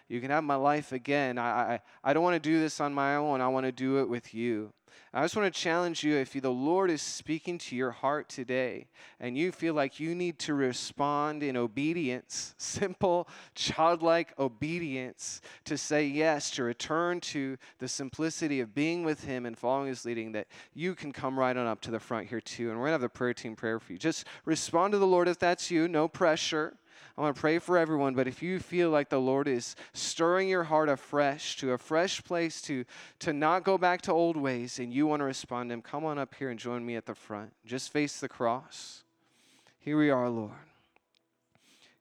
[0.08, 1.38] You can have my life again.
[1.38, 3.40] I, I, I don't want to do this on my own.
[3.40, 4.72] I want to do it with you.
[5.14, 8.86] I just want to challenge you if the Lord is speaking to your heart today
[9.20, 16.06] and you feel like you need to respond in obedience, simple, childlike obedience, to say
[16.06, 20.46] yes, to return to the simplicity of being with Him and following His leading, that
[20.74, 22.70] you can come right on up to the front here too.
[22.70, 23.98] And we're going to have the prayer team prayer for you.
[23.98, 26.74] Just respond to the Lord if that's you, no pressure.
[27.16, 30.48] I want to pray for everyone, but if you feel like the Lord is stirring
[30.48, 32.86] your heart afresh to a fresh place to,
[33.18, 36.06] to not go back to old ways and you want to respond to Him, come
[36.06, 37.52] on up here and join me at the front.
[37.66, 39.02] Just face the cross.
[39.78, 40.52] Here we are, Lord.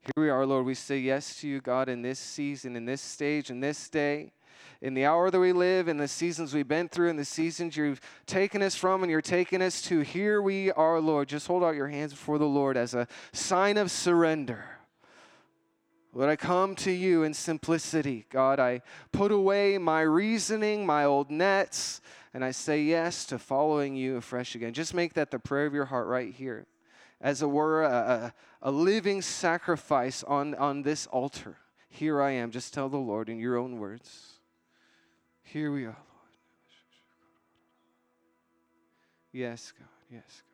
[0.02, 0.66] Here we are, Lord.
[0.66, 4.32] We say yes to you, God, in this season, in this stage, in this day,
[4.82, 7.76] in the hour that we live, in the seasons we've been through, in the seasons
[7.76, 10.00] you've taken us from and you're taking us to.
[10.00, 11.28] Here we are, Lord.
[11.28, 14.81] Just hold out your hands before the Lord as a sign of surrender.
[16.14, 18.26] Lord, I come to you in simplicity.
[18.30, 18.82] God, I
[19.14, 22.02] put away my reasoning, my old nets,
[22.34, 24.74] and I say yes to following you afresh again.
[24.74, 26.66] Just make that the prayer of your heart right here.
[27.22, 31.58] As it were, a, a, living sacrifice on, on this altar.
[31.88, 32.52] Here I am.
[32.52, 34.34] Just tell the Lord in your own words.
[35.44, 35.98] Here we are, Lord.
[39.32, 39.88] Yes, God.
[40.10, 40.51] Yes, God.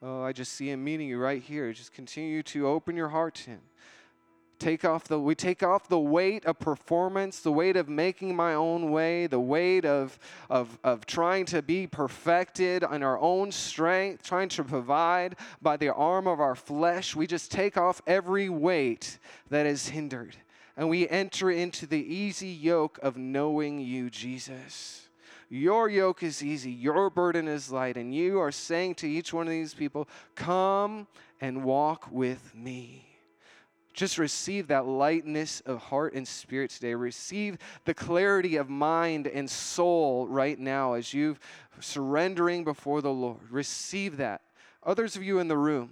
[0.00, 1.72] Oh, I just see him meeting you right here.
[1.72, 3.60] Just continue to open your heart to him.
[4.58, 8.54] Take off the we take off the weight of performance, the weight of making my
[8.54, 10.18] own way, the weight of,
[10.50, 15.94] of, of trying to be perfected on our own strength, trying to provide by the
[15.94, 17.14] arm of our flesh.
[17.14, 19.18] We just take off every weight
[19.48, 20.36] that is hindered.
[20.76, 25.07] And we enter into the easy yoke of knowing you, Jesus.
[25.48, 27.96] Your yoke is easy, your burden is light.
[27.96, 31.06] And you are saying to each one of these people, Come
[31.40, 33.04] and walk with me.
[33.94, 36.94] Just receive that lightness of heart and spirit today.
[36.94, 41.36] Receive the clarity of mind and soul right now as you're
[41.80, 43.50] surrendering before the Lord.
[43.50, 44.42] Receive that.
[44.84, 45.90] Others of you in the room,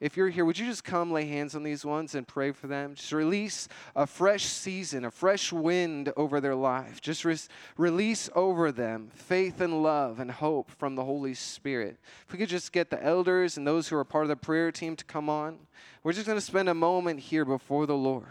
[0.00, 2.68] if you're here, would you just come lay hands on these ones and pray for
[2.68, 2.94] them?
[2.94, 7.00] Just release a fresh season, a fresh wind over their life.
[7.00, 7.36] Just re-
[7.76, 11.98] release over them faith and love and hope from the Holy Spirit.
[12.26, 14.70] If we could just get the elders and those who are part of the prayer
[14.70, 15.58] team to come on,
[16.04, 18.26] we're just going to spend a moment here before the Lord.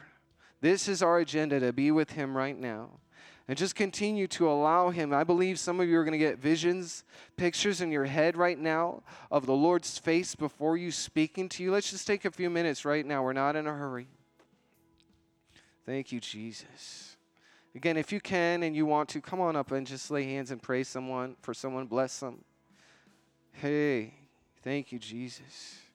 [0.61, 2.91] This is our agenda to be with Him right now
[3.47, 5.13] and just continue to allow Him.
[5.13, 7.03] I believe some of you are going to get visions,
[7.37, 11.71] pictures in your head right now of the Lord's face before you speaking to you.
[11.71, 13.23] Let's just take a few minutes right now.
[13.23, 14.07] We're not in a hurry.
[15.85, 17.15] Thank you, Jesus.
[17.73, 20.51] Again, if you can and you want to, come on up and just lay hands
[20.51, 22.43] and pray someone for someone, bless them.
[23.53, 24.13] Hey,
[24.63, 25.86] thank you, Jesus.